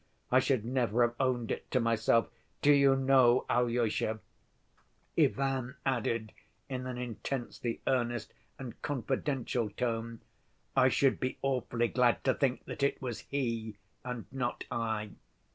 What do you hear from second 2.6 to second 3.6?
Do you know,